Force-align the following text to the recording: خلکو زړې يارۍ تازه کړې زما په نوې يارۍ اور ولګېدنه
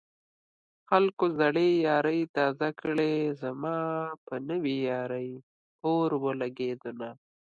خلکو 0.89 1.25
زړې 1.39 1.69
يارۍ 1.87 2.21
تازه 2.37 2.69
کړې 2.81 3.13
زما 3.41 3.77
په 4.25 4.35
نوې 4.49 4.75
يارۍ 4.89 5.29
اور 5.87 6.09
ولګېدنه 6.25 7.09